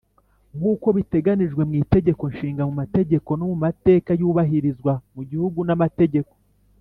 [0.57, 5.69] nk uko biteganijwe mu Itegeko Nshinga mu mategeko no mu mateka yubahirizwa mu gihugu n
[5.77, 6.33] amategeko